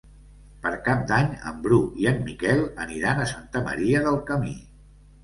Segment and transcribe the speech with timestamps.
[0.61, 4.57] Per Cap d'Any en Bru i en Miquel aniran a Santa Maria del Camí.